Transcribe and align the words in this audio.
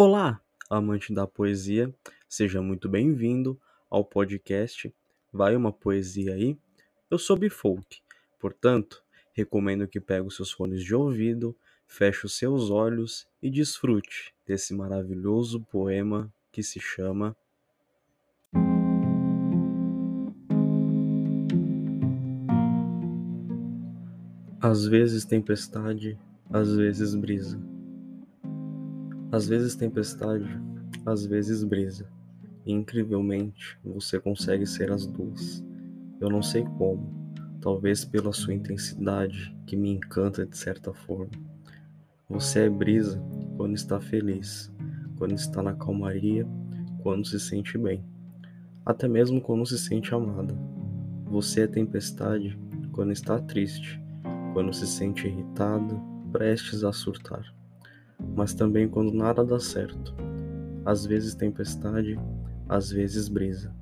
Olá, 0.00 0.40
amante 0.70 1.12
da 1.12 1.26
poesia, 1.26 1.92
seja 2.28 2.62
muito 2.62 2.88
bem-vindo 2.88 3.60
ao 3.90 4.04
podcast 4.04 4.94
Vai 5.32 5.56
uma 5.56 5.72
Poesia 5.72 6.34
aí? 6.34 6.56
Eu 7.10 7.18
sou 7.18 7.36
Bifolk, 7.36 8.00
portanto, 8.38 9.02
recomendo 9.32 9.88
que 9.88 10.00
pegue 10.00 10.24
os 10.24 10.36
seus 10.36 10.52
fones 10.52 10.84
de 10.84 10.94
ouvido, 10.94 11.52
feche 11.84 12.26
os 12.26 12.38
seus 12.38 12.70
olhos 12.70 13.26
e 13.42 13.50
desfrute 13.50 14.32
desse 14.46 14.72
maravilhoso 14.72 15.62
poema 15.62 16.32
que 16.52 16.62
se 16.62 16.78
chama 16.78 17.36
Às 24.60 24.86
vezes 24.86 25.24
tempestade, 25.24 26.16
às 26.52 26.72
vezes 26.76 27.16
brisa. 27.16 27.60
Às 29.30 29.46
vezes 29.46 29.76
tempestade, 29.76 30.48
às 31.04 31.26
vezes 31.26 31.62
brisa. 31.62 32.08
E 32.64 32.72
incrivelmente 32.72 33.78
você 33.84 34.18
consegue 34.18 34.66
ser 34.66 34.90
as 34.90 35.06
duas. 35.06 35.62
Eu 36.18 36.30
não 36.30 36.40
sei 36.40 36.64
como, 36.64 37.34
talvez 37.60 38.06
pela 38.06 38.32
sua 38.32 38.54
intensidade 38.54 39.54
que 39.66 39.76
me 39.76 39.90
encanta 39.90 40.46
de 40.46 40.56
certa 40.56 40.94
forma. 40.94 41.30
Você 42.26 42.60
é 42.60 42.70
brisa 42.70 43.22
quando 43.58 43.74
está 43.74 44.00
feliz, 44.00 44.72
quando 45.18 45.34
está 45.34 45.62
na 45.62 45.74
calmaria, 45.74 46.46
quando 47.02 47.26
se 47.26 47.38
sente 47.38 47.76
bem, 47.76 48.02
até 48.84 49.06
mesmo 49.06 49.42
quando 49.42 49.66
se 49.66 49.78
sente 49.78 50.14
amada. 50.14 50.58
Você 51.26 51.62
é 51.62 51.66
tempestade 51.66 52.58
quando 52.92 53.12
está 53.12 53.38
triste, 53.38 54.00
quando 54.54 54.72
se 54.72 54.86
sente 54.86 55.26
irritada, 55.26 56.00
prestes 56.32 56.82
a 56.82 56.94
surtar 56.94 57.57
mas 58.36 58.54
também 58.54 58.88
quando 58.88 59.12
nada 59.12 59.44
dá 59.44 59.58
certo. 59.58 60.14
Às 60.84 61.04
vezes 61.04 61.34
tempestade, 61.34 62.18
às 62.68 62.90
vezes 62.90 63.28
brisa. 63.28 63.74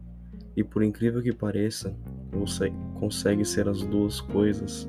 E 0.57 0.65
por 0.65 0.83
incrível 0.83 1.23
que 1.23 1.33
pareça, 1.33 1.95
você 2.33 2.73
consegue 2.95 3.45
ser 3.45 3.69
as 3.69 3.83
duas 3.83 4.21
coisas. 4.21 4.89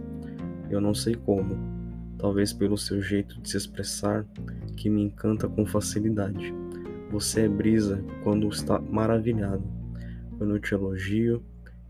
Eu 0.70 0.82
não 0.82 0.94
sei 0.94 1.16
como, 1.16 1.58
talvez 2.18 2.54
pelo 2.54 2.78
seu 2.78 3.02
jeito 3.02 3.40
de 3.42 3.50
se 3.50 3.58
expressar 3.58 4.26
que 4.76 4.90
me 4.90 5.02
encanta 5.02 5.48
com 5.48 5.66
facilidade. 5.66 6.54
Você 7.12 7.42
é 7.42 7.50
brisa 7.50 8.04
quando 8.24 8.48
está 8.50 8.80
maravilhado, 8.80 9.64
quando 10.38 10.56
eu 10.56 10.60
te 10.60 10.74
elogio 10.74 11.44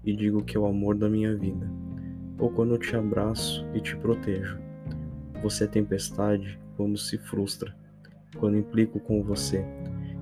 e 0.03 0.15
digo 0.15 0.43
que 0.43 0.55
é 0.55 0.59
o 0.59 0.65
amor 0.65 0.95
da 0.95 1.09
minha 1.09 1.35
vida, 1.35 1.69
ou 2.37 2.49
quando 2.49 2.75
eu 2.75 2.77
te 2.77 2.95
abraço 2.95 3.65
e 3.73 3.81
te 3.81 3.95
protejo. 3.97 4.66
Você 5.41 5.65
é 5.65 5.67
tempestade 5.67 6.59
quando 6.75 6.97
se 6.97 7.17
frustra, 7.17 7.75
quando 8.37 8.57
implico 8.57 8.99
com 8.99 9.23
você 9.23 9.63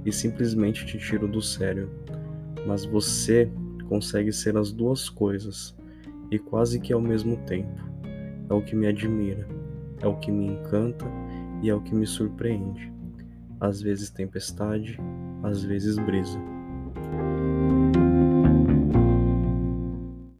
e 0.06 0.12
simplesmente 0.12 0.86
te 0.86 0.98
tiro 0.98 1.28
do 1.28 1.42
sério. 1.42 1.90
Mas 2.66 2.86
você 2.86 3.50
consegue 3.88 4.32
ser 4.32 4.58
as 4.58 4.72
duas 4.72 5.10
coisas 5.10 5.76
e 6.32 6.40
quase 6.40 6.80
que 6.80 6.94
ao 6.94 7.02
mesmo 7.02 7.38
tempo. 7.46 7.84
É 8.50 8.54
o 8.54 8.62
que 8.62 8.76
me 8.76 8.88
admira, 8.88 9.48
é 10.02 10.08
o 10.08 10.18
que 10.18 10.32
me 10.32 10.46
encanta 10.46 11.06
e 11.64 11.70
é 11.70 11.74
o 11.74 11.82
que 11.82 11.96
me 11.96 12.06
surpreende. 12.06 12.94
Às 13.60 13.82
vezes 13.82 14.10
tempestade, 14.10 15.00
às 15.42 15.64
vezes 15.64 15.98
brisa. 15.98 16.40